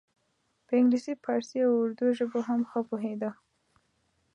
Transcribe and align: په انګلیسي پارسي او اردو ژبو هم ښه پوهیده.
په 0.65 0.71
انګلیسي 0.79 1.13
پارسي 1.23 1.59
او 1.67 1.73
اردو 1.83 2.07
ژبو 2.17 2.39
هم 2.47 2.59
ښه 2.69 2.79
پوهیده. 2.89 3.29